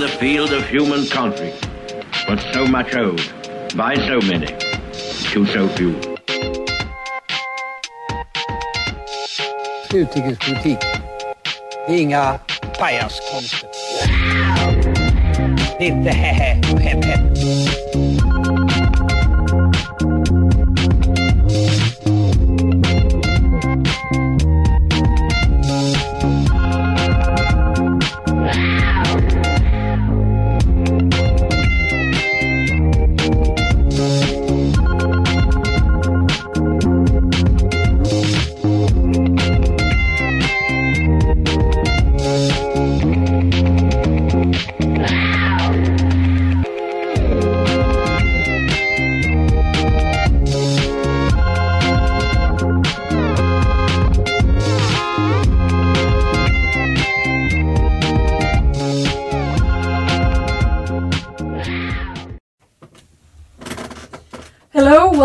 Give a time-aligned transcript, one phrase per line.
[0.00, 1.68] the field of human conflict,
[2.26, 3.20] but so much owed
[3.76, 4.46] by so many
[5.32, 5.94] to so few.
[9.92, 10.78] Utrikespolitik.
[11.86, 12.38] Det är inga
[12.78, 13.68] pajaskonster.
[15.78, 17.20] Det är inte hehe och hepp hepp.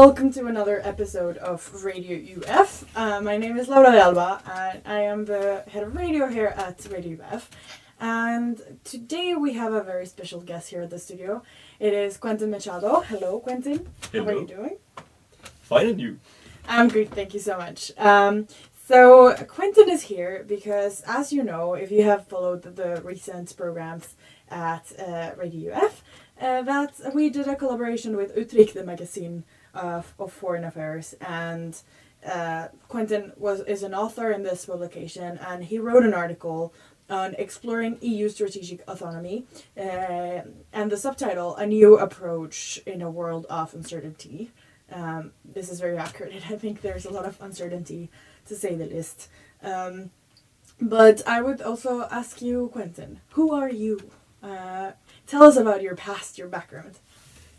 [0.05, 2.85] Welcome to another episode of Radio UF.
[2.95, 6.53] Uh, my name is Laura de Alba, and I am the head of radio here
[6.55, 7.49] at Radio UF.
[7.99, 11.41] And today we have a very special guest here at the studio.
[11.79, 13.01] It is Quentin Machado.
[13.01, 13.87] Hello, Quentin.
[14.13, 14.77] How are you doing?
[15.63, 16.19] Fine and you?
[16.67, 17.91] I'm good, thank you so much.
[17.97, 18.47] Um,
[18.87, 24.13] so Quentin is here because, as you know, if you have followed the recent programs
[24.51, 26.03] at uh, Radio UF,
[26.39, 29.45] uh, that we did a collaboration with Utrik, the magazine
[29.75, 31.77] of, foreign affairs, and
[32.25, 36.73] uh, Quentin was is an author in this publication, and he wrote an article
[37.09, 39.45] on exploring EU strategic autonomy,
[39.77, 40.41] uh,
[40.73, 44.51] and the subtitle "A New Approach in a World of Uncertainty."
[44.91, 46.33] Um, this is very accurate.
[46.49, 48.09] I think there's a lot of uncertainty,
[48.47, 49.29] to say the least.
[49.63, 50.11] Um,
[50.79, 54.11] but I would also ask you, Quentin, who are you?
[54.43, 54.91] Uh,
[55.25, 56.99] tell us about your past, your background.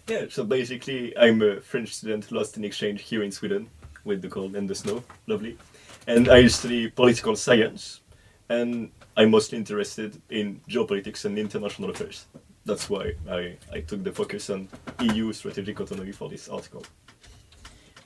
[0.08, 3.68] Yeah, so basically, I'm a French student lost in exchange here in Sweden
[4.04, 5.02] with the cold and the snow.
[5.26, 5.58] Lovely.
[6.06, 8.02] And I study political science,
[8.48, 12.26] and I'm mostly interested in geopolitics and international affairs.
[12.64, 14.68] That's why I, I took the focus on
[15.00, 16.84] EU strategic autonomy for this article.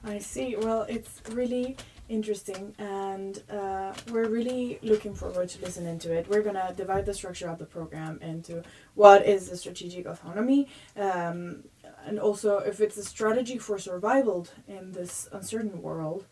[0.03, 0.57] I see.
[0.57, 1.77] Well, it's really
[2.11, 6.29] interesting, and uh, we're really looking forward to listening to it.
[6.29, 8.63] We're gonna divide the structure of the program into
[8.95, 11.63] what is the strategic autonomy, um,
[12.07, 16.25] and also if it's a strategy for survival in this uncertain world,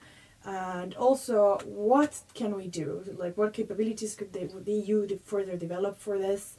[0.45, 3.05] and also what can we do?
[3.17, 6.57] Like what capabilities could they, would the EU further develop for this?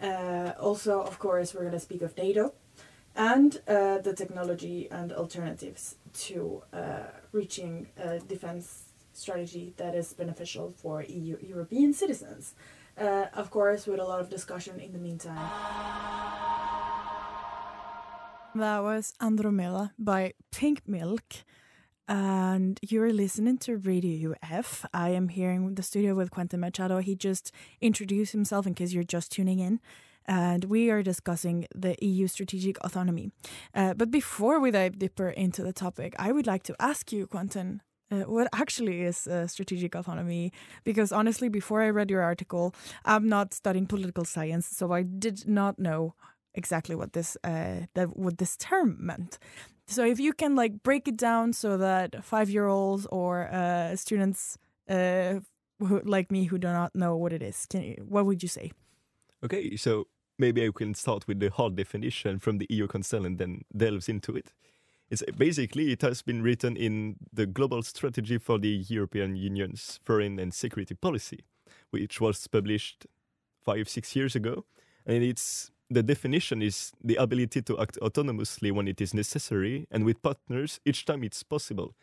[0.00, 2.52] Uh, also, of course, we're gonna speak of NATO
[3.14, 10.72] and uh, the technology and alternatives to uh, reaching a defense strategy that is beneficial
[10.76, 12.54] for EU European citizens.
[12.98, 15.48] Uh, of course, with a lot of discussion in the meantime.
[18.54, 21.22] That was Andromeda by Pink Milk.
[22.06, 24.84] And you're listening to Radio UF.
[24.92, 26.98] I am here in the studio with Quentin Machado.
[26.98, 29.80] He just introduced himself in case you're just tuning in
[30.26, 33.30] and we are discussing the EU strategic autonomy.
[33.74, 37.26] Uh, but before we dive deeper into the topic, I would like to ask you,
[37.26, 37.80] Quentin,
[38.10, 40.52] uh, what actually is uh, strategic autonomy?
[40.84, 42.74] Because honestly, before I read your article,
[43.06, 46.14] I'm not studying political science, so I did not know
[46.54, 49.38] exactly what this uh, that what this term meant.
[49.86, 53.96] So if you can like break it down so that five year olds or uh,
[53.96, 54.58] students
[54.88, 55.40] uh,
[55.78, 58.48] who, like me who do not know what it is, can you, what would you
[58.48, 58.72] say?
[59.44, 60.06] Okay, so
[60.38, 64.08] maybe I can start with the hard definition from the EU Council and then delves
[64.08, 64.52] into it.
[65.10, 70.38] It's basically it has been written in the global strategy for the European Union's foreign
[70.38, 71.40] and security policy,
[71.90, 73.06] which was published
[73.60, 74.64] five six years ago,
[75.04, 80.04] and it's the definition is the ability to act autonomously when it is necessary and
[80.04, 81.94] with partners each time it's possible.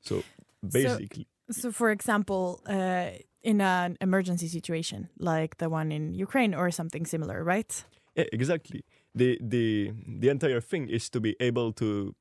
[0.00, 0.22] So
[0.62, 3.10] basically, So, for example, uh,
[3.42, 7.84] in an emergency situation like the one in Ukraine or something similar, right?
[8.16, 8.84] Yeah, exactly.
[9.14, 12.14] The the the entire thing is to be able to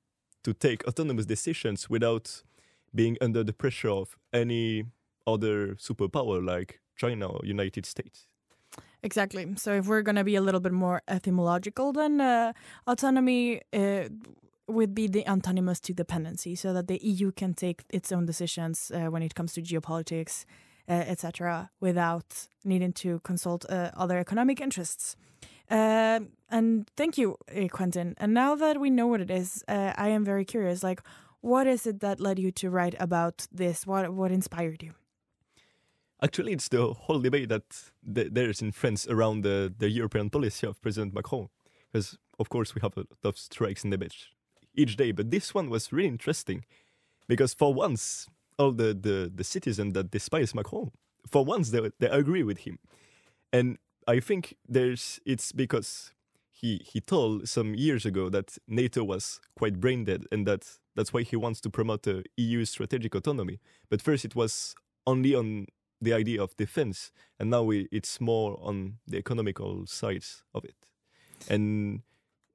[0.44, 2.44] to take autonomous decisions without
[2.94, 4.86] being under the pressure of any
[5.28, 8.28] other superpower like China or United States.
[9.04, 9.48] Exactly.
[9.58, 12.54] So, if we're going to be a little bit more etymological, then uh,
[12.86, 14.10] autonomy uh,
[14.68, 18.92] would be the antonymous to dependency, so that the EU can take its own decisions
[18.94, 20.46] uh, when it comes to geopolitics,
[20.88, 25.16] uh, etc., without needing to consult uh, other economic interests.
[25.70, 26.20] Uh,
[26.50, 27.38] and thank you,
[27.72, 28.14] Quentin.
[28.18, 30.84] And now that we know what it is, I am very curious.
[30.84, 31.02] Like,
[31.40, 33.88] what is it that led you to write about this?
[33.88, 34.94] What what inspired you?
[36.22, 37.64] Actually it's the whole debate that
[38.16, 41.50] th- there's in France around the, the European policy of President Macron.
[41.92, 44.28] Because of course we have a lot of strikes and debates
[44.74, 46.64] each day, but this one was really interesting
[47.28, 48.28] because for once
[48.58, 50.92] all the, the, the citizens that despise Macron,
[51.28, 52.80] for once they, they agree with him.
[53.52, 53.78] And
[54.08, 56.14] I think there's it's because
[56.52, 61.14] he he told some years ago that NATO was quite brain dead and that that's
[61.14, 63.60] why he wants to promote the EU strategic autonomy.
[63.90, 64.76] But first it was
[65.06, 65.68] only on
[66.02, 70.76] the idea of defense, and now we, it's more on the economical sides of it.
[71.50, 72.02] And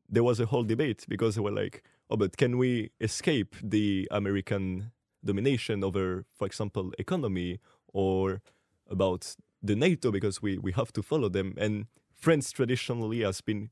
[0.08, 4.08] there was a whole debate because they were like, oh, but can we escape the
[4.10, 4.90] American
[5.24, 7.60] domination over, for example, economy
[7.92, 8.40] or
[8.88, 11.54] about the NATO because we, we have to follow them.
[11.58, 13.70] And France traditionally has been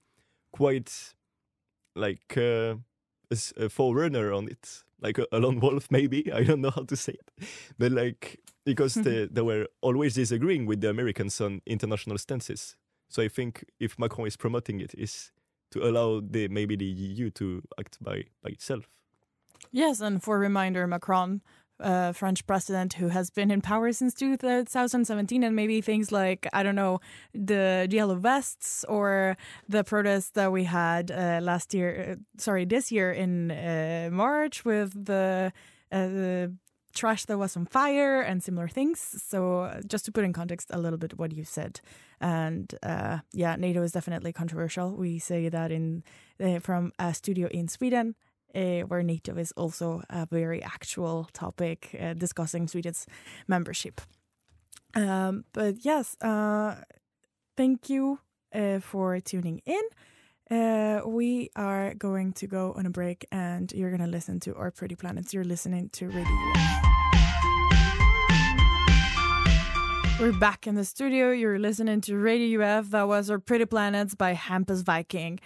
[0.52, 1.14] quite
[1.94, 2.74] like uh,
[3.30, 6.32] a, a forerunner on it, like a, a lone wolf, maybe.
[6.32, 7.49] I don't know how to say it,
[7.79, 9.35] but like because they, mm-hmm.
[9.35, 12.76] they were always disagreeing with the Americans on international stances.
[13.08, 15.32] So I think if Macron is promoting it, is
[15.73, 18.88] to allow the maybe the EU to act by by itself.
[19.73, 21.41] Yes, and for reminder, Macron,
[21.80, 26.62] uh, French president who has been in power since 2017, and maybe things like, I
[26.62, 27.00] don't know,
[27.34, 29.36] the yellow vests or
[29.68, 34.64] the protests that we had uh, last year, uh, sorry, this year in uh, March
[34.64, 35.52] with the,
[35.90, 36.54] uh, the
[36.94, 39.00] trash that was on fire and similar things.
[39.26, 41.80] So, uh, just to put in context a little bit what you said,
[42.20, 44.96] and uh, yeah, NATO is definitely controversial.
[44.96, 46.04] We say that in
[46.42, 48.14] uh, from a studio in Sweden.
[48.54, 53.06] Uh, where NATO is also a very actual topic uh, discussing Sweden's
[53.48, 54.00] membership.
[54.94, 56.76] Um, but yes, uh,
[57.56, 58.20] thank you
[58.54, 59.82] uh, for tuning in.
[61.04, 64.70] We are going to go on a break and you're going to listen to Our
[64.70, 65.34] Pretty Planets.
[65.34, 66.83] You're listening to Radio
[70.20, 71.32] We're back in the studio.
[71.32, 72.90] You're listening to Radio UF.
[72.90, 75.40] That was Our Pretty Planets by Hampus Viking.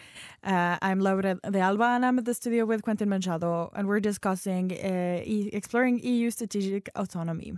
[0.45, 4.01] Uh, I'm Laura de Alba and I'm at the studio with Quentin Machado and we're
[4.01, 7.55] discussing uh, e exploring EU strategic autonomy.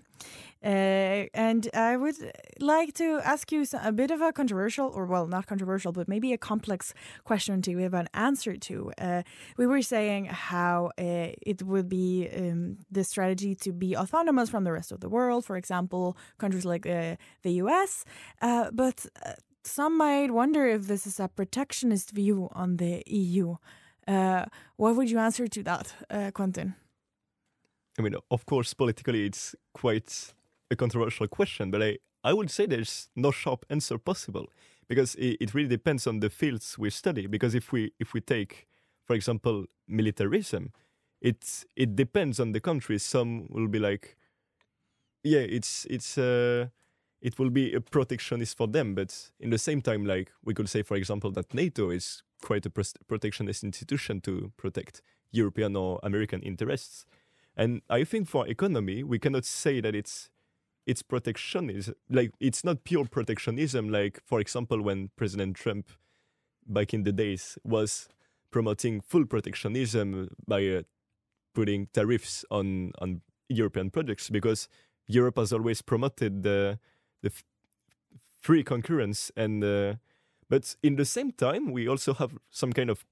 [0.63, 2.17] Uh, and I would
[2.61, 6.35] like to ask you a bit of a controversial, or well, not controversial, but maybe
[6.35, 6.93] a complex
[7.25, 8.93] question to give an answer to.
[8.99, 9.23] Uh,
[9.57, 14.65] we were saying how uh, it would be um, the strategy to be autonomous from
[14.65, 18.05] the rest of the world, for example, countries like uh, the US.
[18.41, 19.33] Uh, but uh,
[19.65, 23.57] some might wonder if this is a protectionist view on the EU.
[24.77, 25.95] what would you answer to that,
[26.35, 26.75] Quentin?
[27.99, 30.35] I mean, of course, politically, it's quite
[30.71, 34.47] a controversial question, but I, I would say there's no sharp answer possible
[34.89, 37.27] because it, it really depends on the fields we study.
[37.27, 38.67] Because if we if we take,
[39.05, 40.73] for example, militarism,
[41.21, 42.99] it it depends on the country.
[42.99, 44.17] Some will be like,
[45.23, 46.67] yeah, it's it's uh,
[47.21, 50.69] it will be a protectionist for them, but in the same time, like we could
[50.69, 56.43] say, for example, that NATO is quite a protectionist institution to protect European or American
[56.43, 57.05] interests.
[57.57, 60.31] And I think for economy, we cannot say that it's
[60.87, 61.95] it's protectionism.
[62.09, 63.91] Like it's not pure protectionism.
[63.91, 65.91] Like for example, when President Trump,
[66.67, 68.09] back in the days, was
[68.51, 70.83] promoting full protectionism by uh,
[71.55, 74.69] putting tariffs on on European products, because
[75.07, 76.79] Europe has always promoted the
[77.23, 77.31] the
[78.41, 79.65] free concurrence and.
[79.65, 79.95] Uh,
[80.51, 83.07] but in the same time, we also have some kind of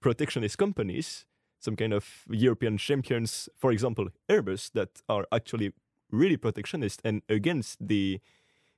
[0.00, 1.24] protectionist companies,
[1.60, 5.72] some kind of European champions, for example, Airbus, that are actually
[6.10, 8.20] really protectionist and against the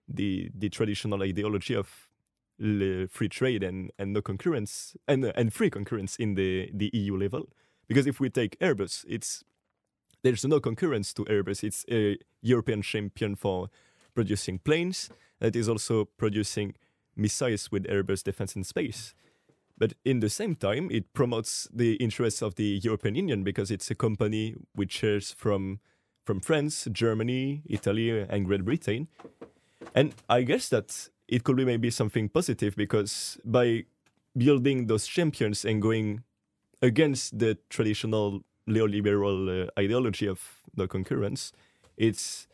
[0.06, 2.08] the the traditional ideology of
[3.10, 7.48] free trade and, and no concurrence and and free concurrence in the, the EU level.
[7.86, 9.44] Because if we take Airbus, it's
[10.22, 11.62] there's no concurrence to Airbus.
[11.62, 13.70] It's a European champion for
[14.18, 16.75] producing planes that is also producing
[17.14, 19.14] missiles with Airbus Defence and Space.
[19.78, 23.92] But in the same time, it promotes the interests of the European Union because it's
[23.92, 25.78] a company which shares from
[26.25, 29.06] from France, Germany, Italy, and Great Britain.
[29.94, 33.84] And I guess that it could be maybe something positive because by
[34.37, 36.25] building those champions and going
[36.82, 40.40] against the traditional neoliberal uh, ideology of
[40.75, 41.52] the concurrence,
[41.96, 42.48] it's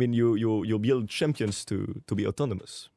[0.00, 1.76] mean you you you build champions to
[2.06, 2.88] to be autonomous.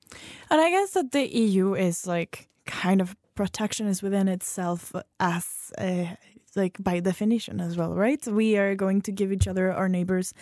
[0.50, 5.46] And I guess that the EU is like kind of protectionist within itself as
[5.80, 6.18] a
[6.56, 8.26] like by definition as well, right?
[8.28, 10.34] We are going to give each other, our neighbors,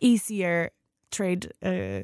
[0.00, 0.70] easier
[1.10, 2.02] trade uh,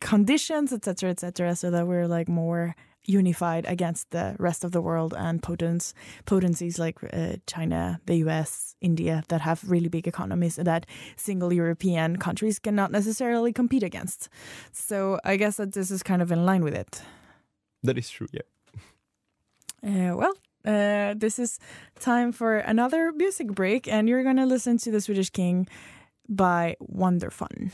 [0.00, 2.74] conditions, etc., etc., so that we're like more
[3.08, 5.94] unified against the rest of the world and potence,
[6.26, 10.86] potencies like uh, China, the US, India that have really big economies that
[11.16, 14.28] single European countries cannot necessarily compete against.
[14.72, 17.02] So I guess that this is kind of in line with it.
[17.82, 18.42] That is true, yeah.
[19.82, 20.34] Uh, well,
[20.64, 21.58] uh, this is
[22.00, 25.66] time for another music break, and you're going to listen to The Swedish King
[26.28, 27.72] by Wonderfun.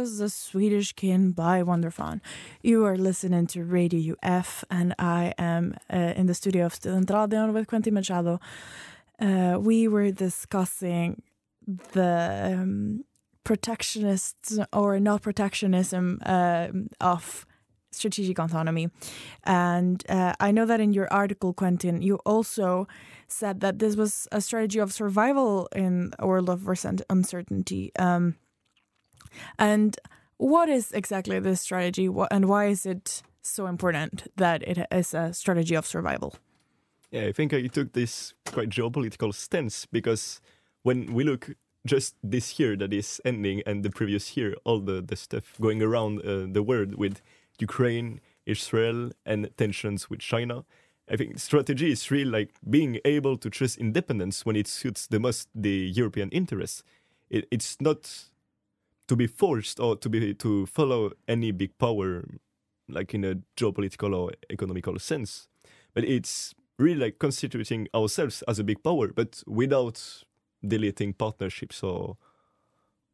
[0.00, 2.22] Was The Swedish King by Wonderfun.
[2.62, 7.52] You are listening to Radio UF, and I am uh, in the studio of Studentradion
[7.52, 8.40] with Quentin Machado.
[9.20, 11.20] Uh, we were discussing
[11.92, 13.04] the um,
[13.44, 17.44] protectionist or not protectionism uh, of
[17.90, 18.88] strategic autonomy.
[19.44, 22.88] And uh, I know that in your article, Quentin, you also
[23.28, 26.66] said that this was a strategy of survival in a world of
[27.10, 27.92] uncertainty.
[27.98, 28.36] Um,
[29.58, 29.96] and
[30.36, 35.32] what is exactly this strategy, and why is it so important that it is a
[35.32, 36.34] strategy of survival?
[37.10, 40.40] Yeah, I think I took this quite geopolitical stance because
[40.82, 41.50] when we look
[41.86, 45.82] just this year that is ending and the previous year, all the, the stuff going
[45.82, 47.20] around uh, the world with
[47.58, 50.64] Ukraine, Israel, and tensions with China.
[51.10, 55.18] I think strategy is really like being able to choose independence when it suits the
[55.18, 56.82] most the European interests.
[57.28, 58.29] It, it's not
[59.10, 62.24] to be forced or to be to follow any big power,
[62.88, 65.48] like in a geopolitical or economical sense,
[65.94, 70.22] but it's really like constituting ourselves as a big power, but without
[70.64, 72.18] deleting partnerships or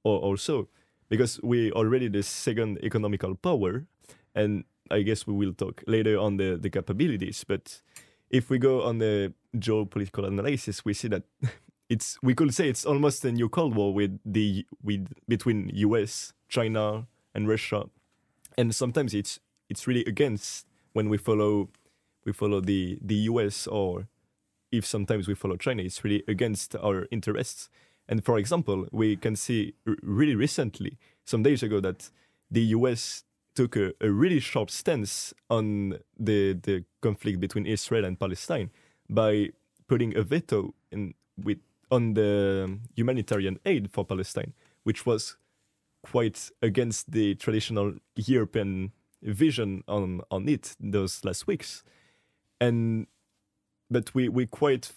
[0.04, 0.68] or also
[1.08, 3.86] because we already the second economical power
[4.34, 7.42] and I guess we will talk later on the, the capabilities.
[7.42, 7.80] But
[8.28, 11.22] if we go on the geopolitical analysis, we see that
[11.88, 16.32] it's we could say it's almost a new Cold War with the with between US,
[16.48, 17.84] China, and Russia,
[18.58, 21.68] and sometimes it's it's really against when we follow
[22.24, 24.08] we follow the the US or
[24.72, 27.68] if sometimes we follow China, it's really against our interests.
[28.08, 32.10] And for example, we can see really recently, some days ago, that
[32.50, 33.24] the US
[33.54, 38.70] took a, a, really sharp stance on the the conflict between Israel and Palestine
[39.08, 39.50] by
[39.88, 41.58] putting a veto in with
[41.90, 44.52] on the humanitarian aid for Palestine,
[44.84, 45.36] which was
[46.02, 51.82] quite against the traditional European vision on on it those last weeks,
[52.60, 53.06] and
[53.90, 54.92] but we we quite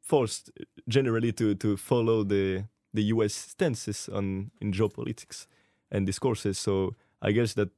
[0.00, 0.50] forced
[0.88, 3.34] generally to to follow the the U.S.
[3.34, 5.46] stances on in geopolitics
[5.90, 6.58] and discourses.
[6.58, 7.70] So I guess that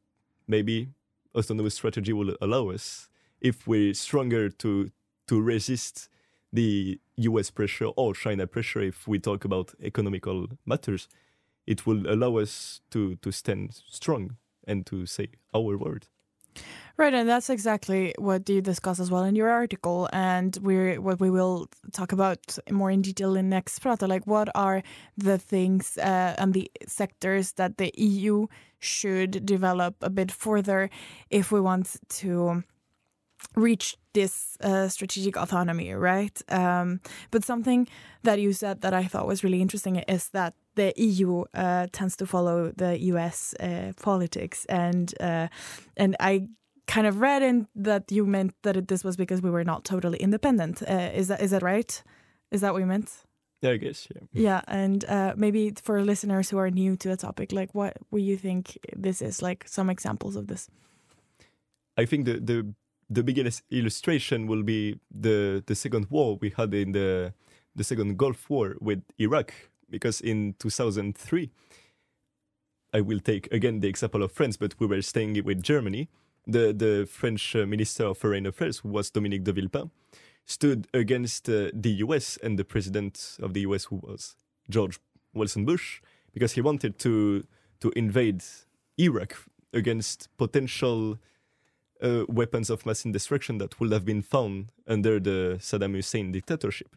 [0.47, 0.89] maybe
[1.35, 3.09] autonomous strategy will allow us
[3.41, 4.91] if we're stronger to
[5.27, 6.09] to resist
[6.53, 11.09] the US pressure or China pressure if we talk about economical matters
[11.67, 16.07] it will allow us to to stand strong and to say our word
[16.97, 21.19] Right, and that's exactly what you discuss as well in your article, and we're what
[21.19, 24.07] we will talk about more in detail in next Prata.
[24.07, 24.83] Like, what are
[25.17, 28.49] the things uh, and the sectors that the EU
[28.81, 30.91] should develop a bit further
[31.31, 32.65] if we want to
[33.57, 36.43] reach this uh, strategic autonomy, right?
[36.49, 37.89] Um, but something
[38.23, 42.17] that you said that I thought was really interesting is that the EU uh, tends
[42.17, 45.49] to follow the US uh, politics, and uh,
[45.97, 46.49] and I
[46.87, 49.85] kind of read in that you meant that it, this was because we were not
[49.85, 50.83] totally independent.
[50.83, 52.03] Uh, is that is that right?
[52.51, 53.25] Is that what you meant?
[53.63, 54.09] Yeah, I guess.
[54.15, 54.43] Yeah.
[54.43, 58.23] Yeah, and uh, maybe for listeners who are new to the topic, like what would
[58.23, 59.43] you think this is?
[59.43, 60.69] Like some examples of this.
[61.97, 62.75] I think the the
[63.11, 67.35] the biggest illustration will be the the second war we had in the
[67.75, 69.53] the second Gulf War with Iraq,
[69.91, 71.51] because in 2003,
[72.93, 76.09] I will take again the example of France, but we were staying with Germany.
[76.47, 79.91] The, the French Minister of Foreign Affairs, who was Dominique de Villepin,
[80.47, 84.37] stood against uh, the US and the president of the US, who was
[84.69, 84.99] George
[85.35, 86.01] Wilson Bush,
[86.33, 87.45] because he wanted to
[87.81, 88.43] to invade
[88.99, 89.37] Iraq
[89.73, 91.19] against potential
[92.03, 96.97] uh, weapons of mass destruction that would have been found under the Saddam Hussein dictatorship.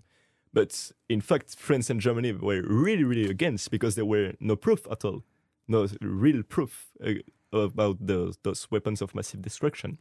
[0.53, 4.87] But in fact, France and Germany were really, really against because there were no proof
[4.89, 5.23] at all,
[5.67, 7.13] no real proof uh,
[7.51, 9.97] about those, those weapons of massive destruction.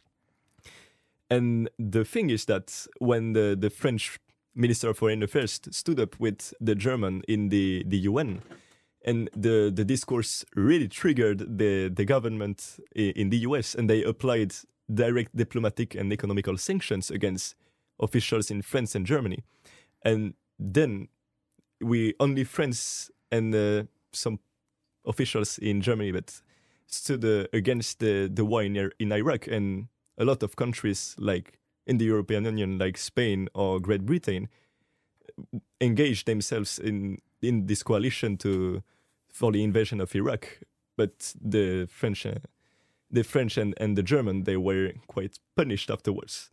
[1.30, 4.18] And the thing is that when the, the French
[4.54, 8.42] Minister of Foreign Affairs stood up with the German in the, the UN,
[9.04, 14.54] and the, the discourse really triggered the, the government in the US, and they applied
[14.94, 17.54] direct diplomatic and economical sanctions against
[17.98, 19.44] officials in France and Germany.
[20.04, 21.08] And then
[21.80, 24.38] we only France and uh, some
[25.04, 26.42] officials in Germany, but
[26.86, 31.58] stood uh, against the the war in, in Iraq, and a lot of countries like
[31.86, 34.48] in the European Union, like Spain or Great Britain,
[35.80, 38.82] engaged themselves in in this coalition to
[39.32, 40.60] for the invasion of Iraq.
[40.96, 42.34] But the French, uh,
[43.12, 46.50] the French and, and the German, they were quite punished afterwards.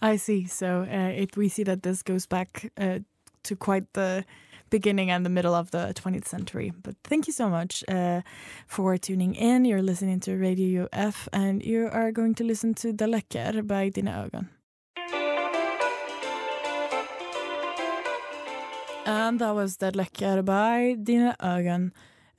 [0.00, 0.46] I see.
[0.46, 3.00] So uh, we see that this goes back uh,
[3.44, 4.24] to quite the
[4.70, 6.72] beginning and the middle of the 20th century.
[6.82, 8.22] But thank you so much uh,
[8.66, 9.64] for tuning in.
[9.64, 14.12] You're listening to Radio UF, and you are going to listen to läcker by Dina
[14.24, 14.48] Ögon.
[19.04, 21.92] And that was läcker by Dina Ögon.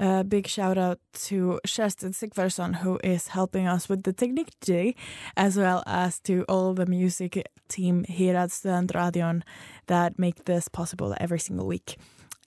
[0.03, 4.95] A big shout out to Kerstin Sigvarsson, who is helping us with the technique today,
[5.37, 9.43] as well as to all the music team here at Studentradion
[9.87, 11.95] that make this possible every single week.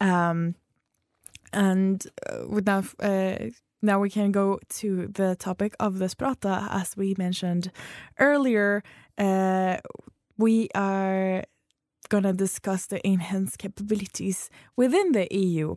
[0.03, 0.55] Um,
[1.51, 3.37] and uh, with now, uh,
[3.81, 6.69] now we can go to the topic of the Sprata.
[6.71, 7.73] As we mentioned
[8.19, 8.83] earlier,
[9.17, 9.79] uh,
[10.37, 11.43] we are
[12.07, 15.77] going to discuss the enhanced capabilities within the EU,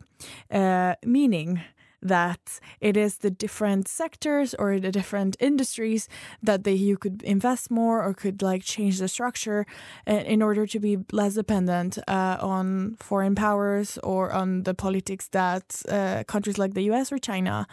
[0.50, 1.60] uh, meaning
[2.02, 6.08] that it is the different sectors or the different industries
[6.42, 9.66] that the EU could invest more or could like change the structure
[10.06, 15.28] uh, in order to be less dependent uh, on foreign powers or on the politics
[15.28, 17.66] that uh, countries like the US or China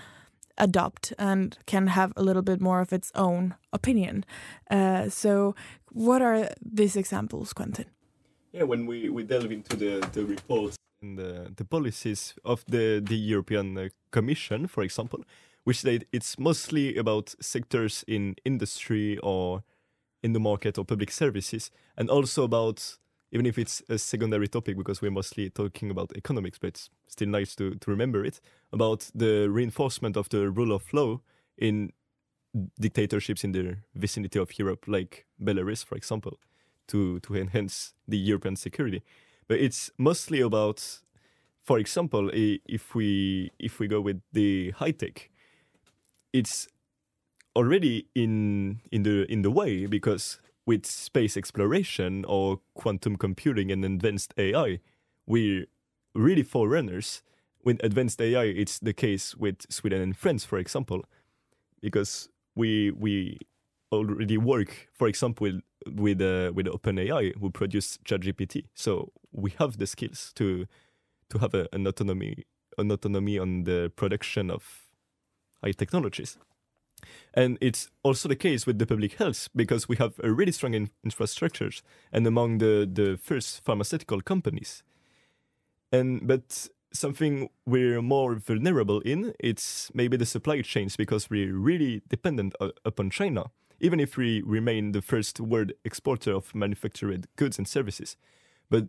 [0.58, 4.26] adopt and can have a little bit more of its own opinion.
[4.70, 5.56] Uh, so,
[5.92, 7.86] what are these examples, Quentin?
[8.58, 13.00] Yeah, when we, we delve into the, the reports and the, the policies of the,
[13.06, 15.24] the European uh, Commission, for example,
[15.64, 19.62] which they, it's mostly about sectors in industry or
[20.24, 22.98] in the market or public services, and also about,
[23.32, 27.28] even if it's a secondary topic because we're mostly talking about economics, but it's still
[27.28, 28.42] nice to, to remember it,
[28.74, 31.22] about the reinforcement of the rule of law
[31.60, 31.92] in
[32.80, 36.40] dictatorships in the vicinity of Europe, like Belarus, for example
[36.88, 39.04] to to enhance the European security.
[39.48, 41.00] But it's mostly about,
[41.64, 45.30] for example, if we if we go with the high tech,
[46.34, 46.68] it's
[47.56, 53.86] already in in the in the way because with space exploration or quantum computing and
[53.86, 54.80] advanced AI,
[55.26, 55.66] we're
[56.14, 57.24] really forerunners.
[57.64, 61.04] With advanced AI, it's the case with Sweden and France, for example,
[61.82, 63.40] because we we
[63.92, 65.60] already work, for example,
[65.96, 68.66] with uh, with OpenAI who produce ChatGPT.
[68.74, 70.66] So we have the skills to
[71.30, 72.46] to have a, an autonomy
[72.78, 74.88] an autonomy on the production of
[75.64, 76.38] high technologies.
[77.34, 80.74] And it's also the case with the public health because we have a really strong
[80.74, 84.84] in- infrastructures and among the, the first pharmaceutical companies.
[85.92, 92.02] And but something we're more vulnerable in it's maybe the supply chains because we're really
[92.10, 93.46] dependent upon China
[93.80, 98.18] even if we remain the first world exporter of manufactured goods and services.
[98.70, 98.88] But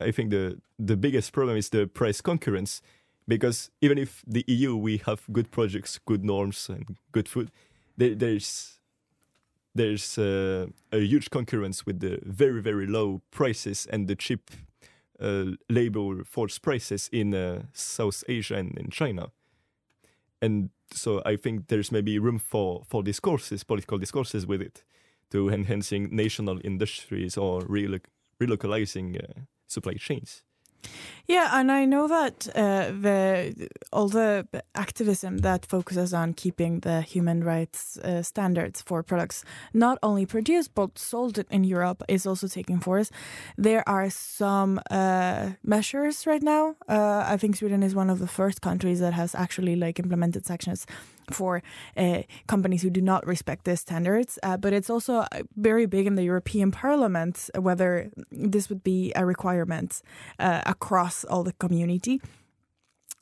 [0.00, 2.82] I think the the biggest problem is the price concurrence,
[3.28, 7.50] because even if the EU we have good projects, good norms, and good food,
[7.96, 8.78] there, there's
[9.74, 14.50] there's uh, a huge concurrence with the very very low prices and the cheap
[15.20, 19.30] uh, labor force prices in uh, South Asia and in China,
[20.42, 24.84] and so I think there's maybe room for for discourses, political discourses with it,
[25.30, 30.42] to enhancing national industries or reloc- relocalizing uh, supply chains.
[31.28, 37.00] Yeah, and I know that uh, the all the activism that focuses on keeping the
[37.00, 42.48] human rights uh, standards for products not only produced but sold in Europe is also
[42.48, 43.10] taking force.
[43.56, 46.74] There are some uh, measures right now.
[46.88, 50.44] Uh, I think Sweden is one of the first countries that has actually like implemented
[50.44, 50.86] sanctions
[51.30, 51.62] for
[51.96, 54.38] uh, companies who do not respect the standards.
[54.42, 59.12] Uh, but it's also uh, very big in the European Parliament whether this would be
[59.14, 60.02] a requirement
[60.38, 62.20] uh, across all the community.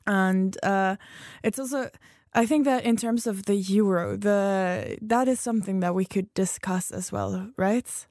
[0.07, 0.95] And uh,
[1.43, 1.89] it's also.
[2.33, 6.33] I think that in terms of the euro, the that is something that we could
[6.33, 8.07] discuss as well, right?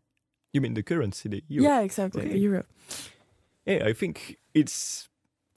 [0.52, 1.64] You mean the currency, the euro?
[1.68, 2.32] Yeah, exactly, Okay.
[2.32, 2.64] the euro.
[3.66, 5.08] Yeah, I think it's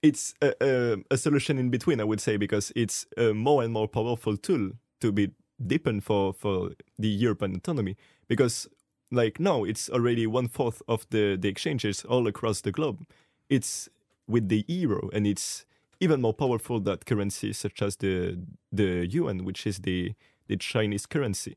[0.03, 2.01] it's a, a, a solution in between.
[2.01, 5.31] I would say because it's a more and more powerful tool to be
[5.65, 7.95] depend for for the European autonomy.
[8.27, 8.67] Because
[9.11, 13.05] like now, it's already one fourth of the the exchanges all across the globe.
[13.49, 13.89] It's
[14.27, 15.65] with the euro, and it's
[15.99, 18.37] even more powerful than currencies such as the
[18.71, 20.13] the yuan, which is the
[20.47, 21.55] the Chinese currency.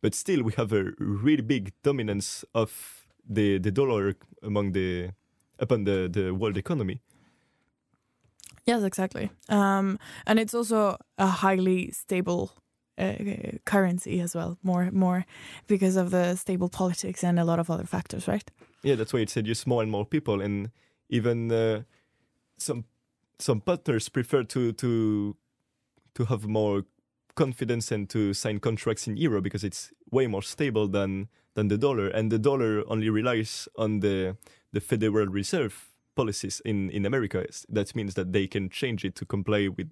[0.00, 5.10] But still, we have a really big dominance of the the dollar among the
[5.58, 7.00] upon the the world economy.
[8.68, 9.30] Yes, exactly.
[9.48, 12.52] Um, and it's also a highly stable
[12.98, 13.14] uh,
[13.64, 15.24] currency as well, more more
[15.66, 18.50] because of the stable politics and a lot of other factors, right?
[18.82, 20.70] Yeah, that's why it seduces more and more people, and
[21.08, 21.82] even uh,
[22.58, 22.84] some
[23.38, 25.34] some partners prefer to to
[26.14, 26.84] to have more
[27.34, 31.78] confidence and to sign contracts in euro because it's way more stable than than the
[31.78, 34.36] dollar, and the dollar only relies on the
[34.72, 35.87] the Federal Reserve
[36.20, 37.40] policies in in America.
[37.74, 39.90] That means that they can change it to comply with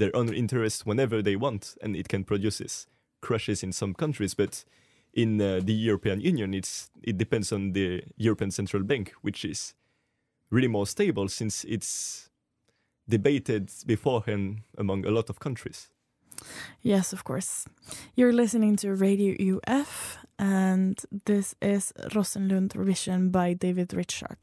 [0.00, 2.86] their own interests whenever they want, and it can produce this
[3.22, 4.64] crashes in some countries, but
[5.14, 9.74] in uh, the European Union, it's it depends on the European Central Bank, which is
[10.50, 12.30] really more stable since it's
[13.08, 15.88] debated beforehand among a lot of countries.
[16.82, 17.66] Yes, of course.
[18.16, 24.38] You're listening to Radio UF, and this is Rosenlund Revision by David Richard.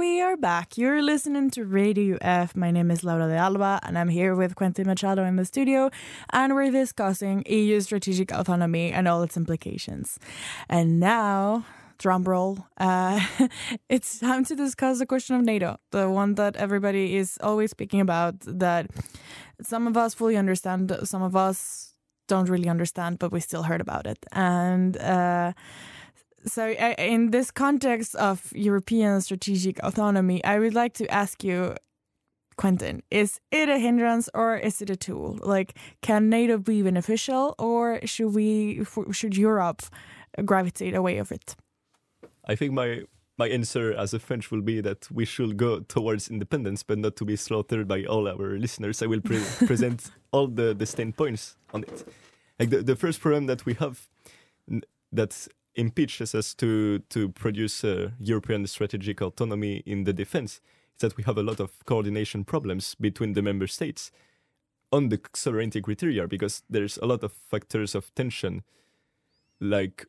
[0.00, 0.78] We are back.
[0.78, 2.56] You're listening to Radio F.
[2.56, 5.90] My name is Laura de Alba, and I'm here with Quentin Machado in the studio,
[6.30, 10.18] and we're discussing EU strategic autonomy and all its implications.
[10.70, 11.66] And now
[11.98, 12.64] drumroll.
[12.78, 13.20] Uh,
[13.90, 18.00] it's time to discuss the question of NATO, the one that everybody is always speaking
[18.00, 18.86] about, that
[19.60, 21.92] some of us fully understand, some of us
[22.26, 24.24] don't really understand, but we still heard about it.
[24.32, 25.52] And uh,
[26.46, 31.76] so, in this context of European strategic autonomy, I would like to ask you.
[32.56, 35.38] Quentin, is it a hindrance or is it a tool?
[35.42, 39.82] Like, can NATO be beneficial, or should we, should Europe
[40.44, 41.56] gravitate away of it?
[42.46, 43.04] I think my
[43.40, 47.16] my answer as a French will be that we should go towards independence, but not
[47.16, 49.02] to be slaughtered by all our listeners.
[49.02, 52.06] I will pre present all the, the standpoints on it.
[52.58, 54.06] Like the, the first problem that we have
[55.12, 60.60] that impeaches us to to produce a European strategic autonomy in the defense
[60.96, 64.10] is that we have a lot of coordination problems between the member states
[64.92, 68.62] on the sovereignty criteria because there's a lot of factors of tension.
[69.60, 70.06] Like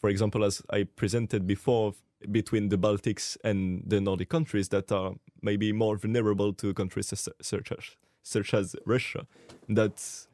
[0.00, 1.94] for example, as I presented before,
[2.30, 7.08] between the Baltics and the Nordic countries that are maybe more vulnerable to countries
[7.40, 9.26] such as, such as Russia,
[9.68, 10.26] that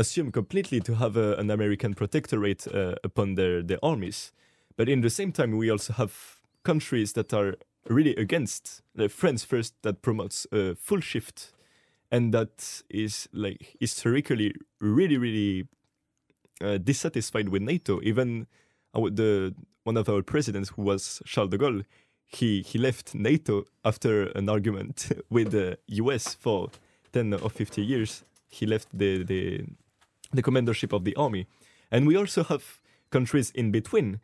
[0.00, 4.32] assume completely to have a, an American protectorate uh, upon their, their armies.
[4.76, 7.56] But in the same time, we also have countries that are
[7.88, 11.52] really against the France first that promotes a full shift
[12.10, 15.66] and that is like historically really really
[16.60, 18.46] uh, dissatisfied with NATO even
[18.94, 21.84] our, the one of our presidents, who was Charles de Gaulle,
[22.26, 26.70] he he left NATO after an argument with the US for
[27.12, 28.24] ten or fifty years.
[28.48, 29.64] He left the the
[30.32, 31.46] the commandership of the army,
[31.90, 34.20] and we also have countries in between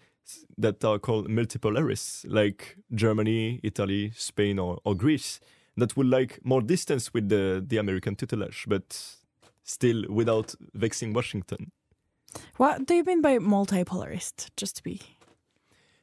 [0.58, 5.40] that are called multipolarists, like Germany, Italy, Spain, or, or Greece,
[5.76, 9.16] that would like more distance with the, the American tutelage, but
[9.62, 11.70] still without vexing Washington.
[12.56, 14.50] What do you mean by multipolarist?
[14.56, 15.00] Just to be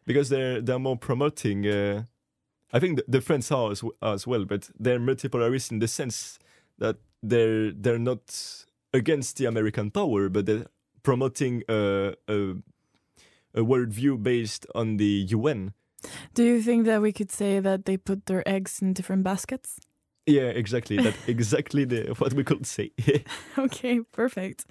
[0.06, 1.68] because they're they're more promoting.
[1.68, 2.04] Uh,
[2.72, 6.40] I think the, the French are as, as well, but they're multipolarist in the sense
[6.80, 10.68] that they're they're not against the American power, but they're
[11.04, 12.56] promoting a a,
[13.54, 15.74] a worldview based on the UN.
[16.34, 19.80] Do you think that we could say that they put their eggs in different baskets?
[20.26, 20.98] Yeah, exactly.
[20.98, 22.92] That's exactly the what we could say.
[23.58, 24.66] okay, perfect.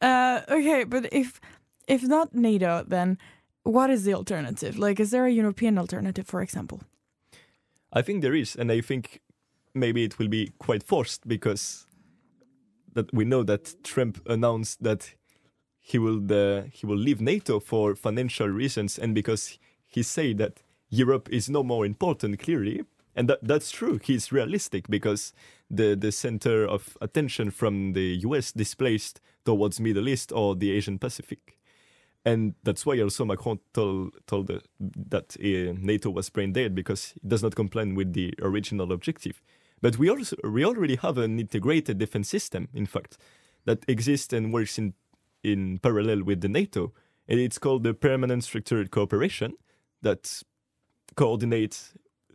[0.00, 1.40] Uh, okay, but if
[1.86, 3.18] if not NATO, then
[3.62, 4.78] what is the alternative?
[4.78, 6.80] Like, is there a European alternative, for example?
[7.92, 9.20] I think there is, and I think
[9.74, 11.86] maybe it will be quite forced because
[12.98, 15.14] that we know that Trump announced that
[15.78, 20.62] he will uh, he will leave NATO for financial reasons, and because he said that
[20.90, 22.82] Europe is no more important, clearly
[23.18, 23.98] and that, that's true.
[24.02, 25.32] He's realistic because
[25.70, 28.52] the the center of attention from the U.S.
[28.52, 31.58] displaced towards Middle East or the Asian Pacific,
[32.24, 34.46] and that's why also Macron told told
[35.10, 39.40] that uh, NATO was brain dead because it does not comply with the original objective.
[39.80, 43.18] But we also we already have an integrated defense system, in fact,
[43.64, 44.94] that exists and works in
[45.42, 46.92] in parallel with the NATO,
[47.28, 49.52] and it's called the Permanent Structured Cooperation
[50.02, 50.42] that
[51.14, 51.94] coordinates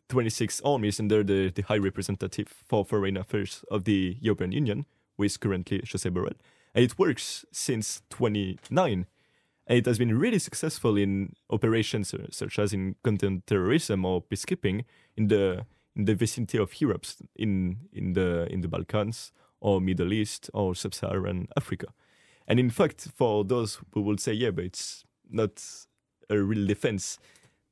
[0.10, 4.86] 26 armies under the, the High Representative for Foreign Affairs of the European Union,
[5.18, 6.36] who is currently Josep Borrell.
[6.76, 9.06] And it works since 29.
[9.66, 14.84] And it has been really successful in operations uh, such as in counterterrorism or peacekeeping
[15.16, 20.12] in the in the vicinity of Europe, in in the in the Balkans or Middle
[20.12, 21.88] East or Sub-Saharan Africa.
[22.48, 25.64] And in fact, for those who will say, yeah, but it's not
[26.30, 27.18] a real defense,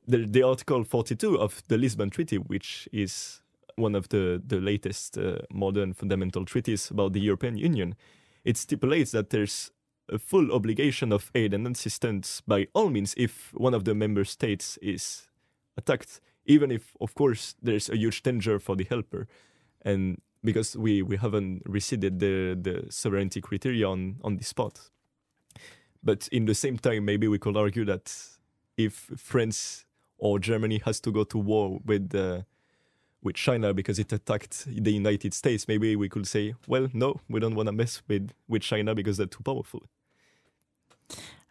[0.07, 3.41] the, the Article 42 of the Lisbon Treaty, which is
[3.75, 7.95] one of the, the latest uh, modern fundamental treaties about the European Union,
[8.43, 9.71] it stipulates that there's
[10.09, 14.25] a full obligation of aid and assistance by all means if one of the member
[14.25, 15.27] states is
[15.77, 19.27] attacked, even if, of course, there's a huge danger for the helper.
[19.83, 24.89] And because we, we haven't receded the, the sovereignty criteria on, on the spot.
[26.03, 28.15] But in the same time, maybe we could argue that
[28.77, 29.85] if France
[30.17, 32.41] or Germany has to go to war with uh,
[33.23, 37.39] with China because it attacked the United States, maybe we could say, well, no, we
[37.39, 39.83] don't want to mess with with China because they're too powerful.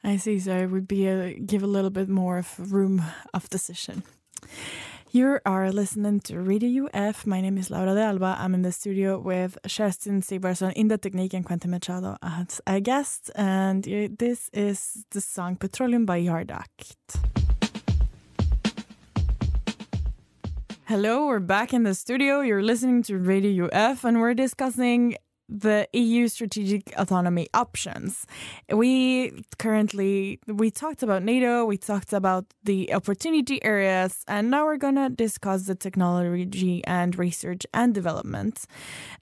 [0.03, 0.41] I see.
[0.41, 3.03] So it would be a, give a little bit more of room
[3.35, 4.03] of decision.
[5.13, 7.27] You are listening to Radio UF.
[7.27, 8.37] My name is Laura de Alba.
[8.39, 13.31] I'm in the studio with Kerstin in the Technique and Quentin Machado as a guest.
[13.35, 16.97] And this is the song Petroleum by Yard Act.
[20.87, 22.41] Hello, we're back in the studio.
[22.41, 25.17] You're listening to Radio UF, and we're discussing
[25.51, 28.27] the EU strategic autonomy options.
[28.73, 34.79] We currently we talked about NATO, we talked about the opportunity areas, and now we're
[34.79, 38.65] to discuss the technology and research and development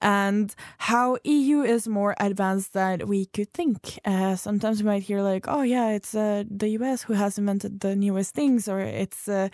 [0.03, 3.99] and how EU is more advanced than we could think.
[4.05, 7.81] Uh, sometimes we might hear like, "Oh yeah, it's uh, the US who has invented
[7.81, 9.49] the newest things," or it's uh,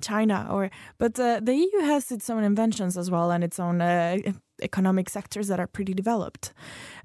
[0.00, 3.80] China or but uh, the EU has its own inventions as well and its own
[3.80, 4.16] uh,
[4.62, 6.52] economic sectors that are pretty developed.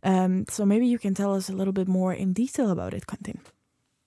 [0.04, 3.08] Um, so maybe you can tell us a little bit more in detail about it,
[3.08, 3.40] Quentin.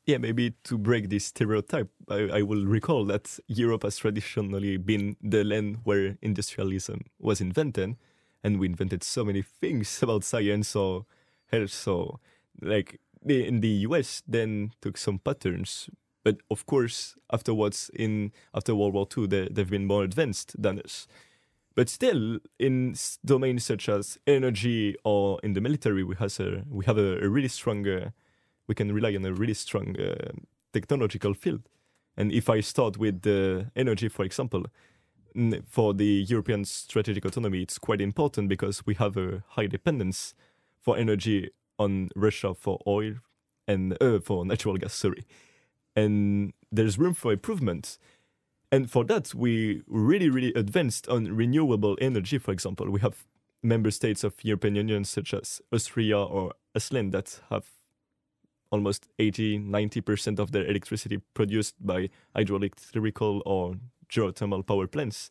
[0.06, 5.16] Yeah, maybe to break this stereotype, I, I will recall that Europe has traditionally been
[5.22, 7.96] the land where industrialism was invented,
[8.42, 11.04] and we invented so many things about science or
[11.52, 11.70] health.
[11.70, 12.20] So,
[12.62, 15.90] like in the US, then took some patterns
[16.28, 20.78] but of course, afterwards, in after World War II, they, they've been more advanced than
[20.80, 21.06] us.
[21.78, 26.84] But still, in domains such as energy or in the military, we has a we
[26.86, 27.86] have a, a really strong.
[27.86, 28.10] Uh,
[28.66, 30.32] we can rely on a really strong uh,
[30.72, 31.68] technological field.
[32.16, 34.64] And if I start with the energy, for example,
[35.68, 40.34] for the European strategic autonomy, it's quite important because we have a high dependence
[40.80, 43.14] for energy on Russia for oil
[43.68, 44.94] and uh, for natural gas.
[44.94, 45.24] Sorry,
[45.94, 47.98] and there's room for improvement.
[48.70, 52.38] And for that, we really, really advanced on renewable energy.
[52.38, 53.26] For example, we have
[53.62, 57.66] member states of European Union such as Austria or Iceland that have
[58.70, 63.76] almost 80, 90% of their electricity produced by hydroelectrical or
[64.10, 65.30] geothermal power plants.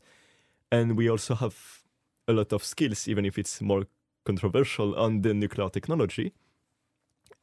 [0.72, 1.84] And we also have
[2.28, 3.84] a lot of skills, even if it's more
[4.26, 6.34] controversial, on the nuclear technology.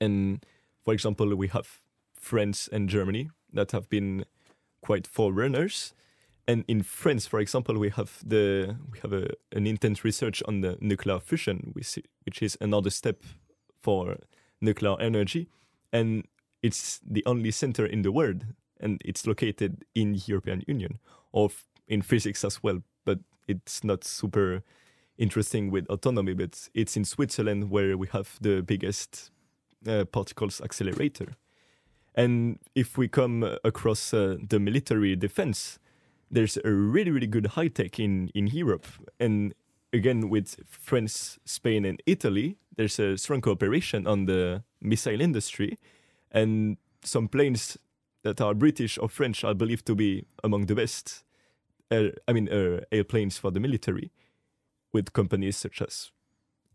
[0.01, 0.45] And
[0.85, 1.81] for example, we have
[2.19, 4.25] France and Germany that have been
[4.85, 5.95] quite forerunners.
[6.47, 10.61] And in France, for example, we have the we have a, an intense research on
[10.61, 11.99] the nuclear fusion, which,
[12.43, 13.23] is another step
[13.81, 14.19] for
[14.61, 15.49] nuclear energy,
[15.91, 16.25] and
[16.63, 18.45] it's the only center in the world,
[18.79, 20.99] and it's located in European Union,
[21.33, 21.49] or
[21.89, 22.83] in physics as well.
[23.05, 24.63] But it's not super
[25.17, 26.35] interesting with autonomy.
[26.35, 29.31] But it's in Switzerland where we have the biggest
[29.87, 31.37] uh, particles accelerator.
[32.15, 35.79] And if we come across uh, the military defense,
[36.31, 38.87] there's a really, really good high tech in, in Europe.
[39.19, 39.55] And
[39.93, 45.79] again, with France, Spain, and Italy, there's a strong cooperation on the missile industry.
[46.31, 47.79] And some planes
[48.23, 51.25] that are British or French are believed to be among the best,
[51.91, 54.11] uh, I mean, uh, airplanes for the military,
[54.93, 56.11] with companies such as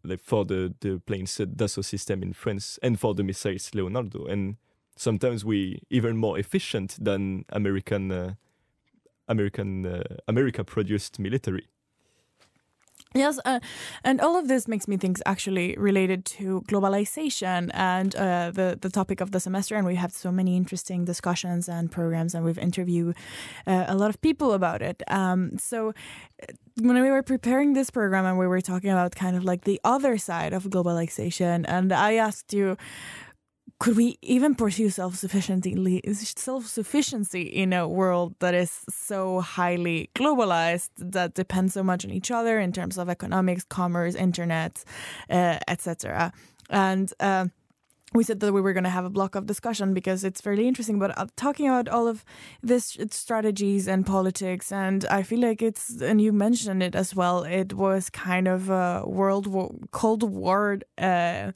[0.04, 4.26] like for the, the planes uh, Dassault system in France and for the missiles Leonardo.
[4.26, 4.58] And
[5.00, 8.34] sometimes we even more efficient than American uh,
[9.28, 11.68] American uh, America produced military.
[13.16, 13.60] Yes, uh,
[14.04, 18.90] and all of this makes me think actually related to globalization and uh, the the
[18.90, 19.76] topic of the semester.
[19.76, 23.16] And we have so many interesting discussions and programs, and we've interviewed
[23.66, 25.02] uh, a lot of people about it.
[25.08, 29.36] Um, so uh, when we were preparing this program, and we were talking about kind
[29.36, 32.78] of like the other side of globalization, and I asked you
[33.80, 41.34] could we even pursue self-sufficiency self-sufficiency in a world that is so highly globalized that
[41.34, 44.84] depends so much on each other in terms of economics commerce internet
[45.30, 46.32] uh, etc
[46.70, 47.46] and uh,
[48.14, 50.68] we said that we were going to have a block of discussion because it's fairly
[50.68, 52.26] interesting but uh, talking about all of
[52.62, 57.44] this strategies and politics and i feel like it's and you mentioned it as well
[57.44, 61.52] it was kind of a world war cold war uh,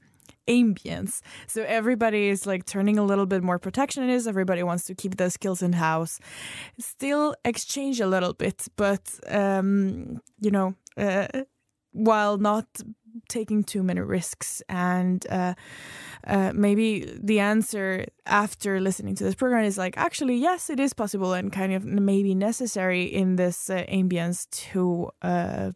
[0.48, 1.22] ambience.
[1.48, 4.28] So everybody is like turning a little bit more protectionist.
[4.28, 6.20] Everybody wants to keep their skills in house,
[6.80, 11.28] still exchange a little bit, but um, you know, uh,
[11.92, 12.66] while not
[13.30, 14.62] taking too many risks.
[14.70, 15.54] And uh,
[16.26, 20.94] uh, maybe the answer after listening to this program is like, actually, yes, it is
[20.94, 25.72] possible and kind of maybe necessary in this uh, ambience to uh,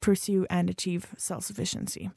[0.00, 2.10] pursue and achieve self sufficiency.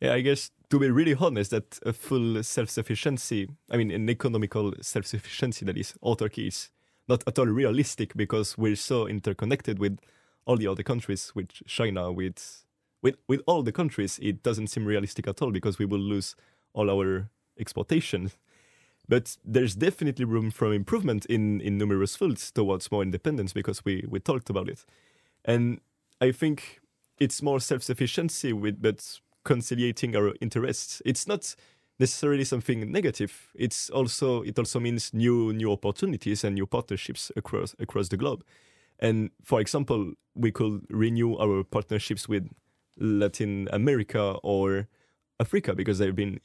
[0.00, 4.08] Yeah, I guess to be really honest, that a full self sufficiency, I mean, an
[4.08, 6.70] economical self sufficiency that is autarky is
[7.06, 9.98] not at all realistic because we're so interconnected with
[10.46, 12.64] all the other countries, with China, with
[13.02, 16.36] with with all the countries, it doesn't seem realistic at all because we will lose
[16.72, 18.30] all our exportation.
[19.06, 24.06] But there's definitely room for improvement in in numerous fields towards more independence because we
[24.08, 24.86] we talked about it,
[25.44, 25.82] and
[26.18, 26.80] I think
[27.18, 31.02] it's more self sufficiency with but conciliating our interests.
[31.04, 31.54] It's not
[31.98, 33.52] necessarily something negative.
[33.54, 38.44] It's also it also means new new opportunities and new partnerships across across the globe.
[38.98, 42.48] And for example, we could renew our partnerships with
[42.96, 44.88] Latin America or
[45.40, 46.40] Africa because they've been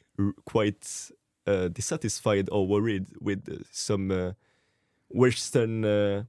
[0.45, 1.11] quite
[1.45, 4.31] uh, dissatisfied or worried with some uh,
[5.09, 6.23] Western uh,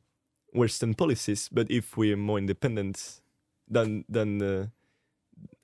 [0.52, 1.48] Western policies.
[1.52, 3.20] But if we're more independent
[3.68, 4.66] than than uh,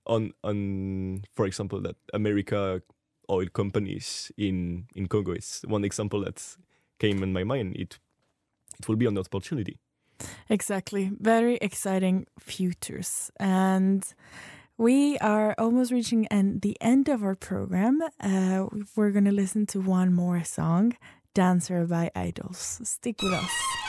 [0.06, 2.82] on on for example that America
[3.30, 6.56] oil companies in in Congo is one example that
[6.98, 7.76] came in my mind.
[7.76, 7.98] It
[8.78, 9.78] it will be an opportunity.
[10.48, 11.10] Exactly.
[11.20, 13.30] Very exciting futures.
[13.38, 14.04] And
[14.76, 18.00] we are almost reaching an, the end of our program.
[18.20, 20.96] Uh, we're going to listen to one more song,
[21.34, 22.86] Dancer by IDLES.
[22.86, 23.83] Stick with us.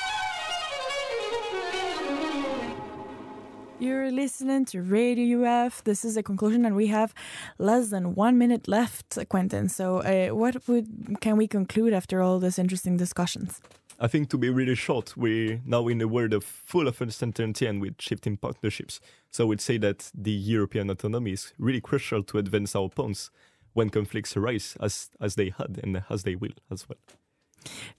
[3.77, 5.83] You're listening to Radio UF.
[5.83, 7.13] This is a conclusion, and we have
[7.57, 9.67] less than one minute left, Quentin.
[9.67, 13.61] So, uh, what would can we conclude after all these interesting discussions?
[13.99, 17.65] I think to be really short, we're now in a world of full of uncertainty
[17.65, 19.01] and with shifting partnerships.
[19.29, 23.29] So I would say that the European autonomy is really crucial to advance our pawns
[23.73, 26.99] when conflicts arise, as as they had and as they will as well.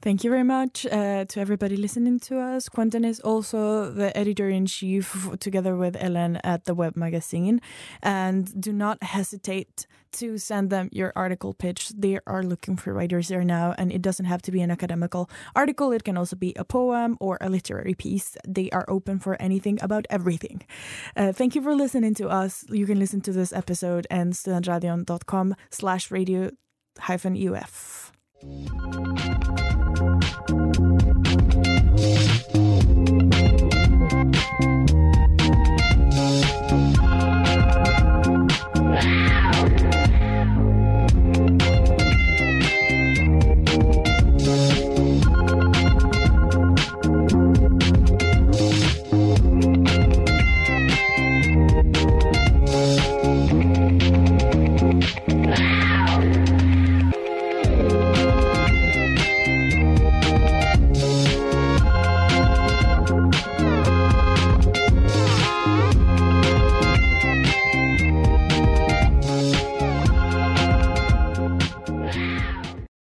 [0.02, 2.68] Thank you very much uh, to everybody listening to us.
[2.68, 7.60] Quentin is also the editor in chief, together with Ellen, at the web magazine.
[8.02, 11.90] And do not hesitate to send them your article pitch.
[11.90, 15.28] They are looking for writers there now, and it doesn't have to be an academical
[15.54, 15.92] article.
[15.92, 18.36] It can also be a poem or a literary piece.
[18.46, 20.62] They are open for anything about everything.
[21.16, 22.64] Uh, thank you for listening to us.
[22.68, 26.50] You can listen to this episode and studentradion.com slash radio
[26.98, 28.15] hyphen UF.
[28.42, 29.65] Thank you.